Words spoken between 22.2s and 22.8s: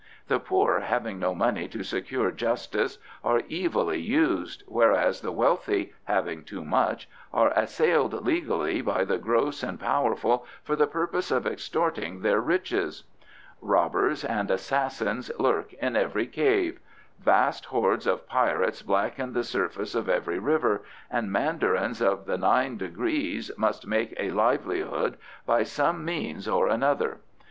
the nine